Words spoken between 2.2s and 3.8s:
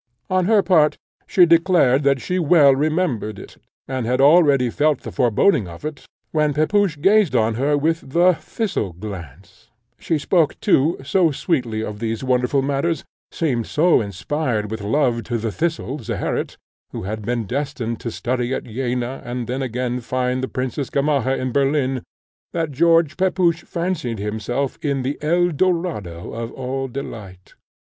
well remembered it,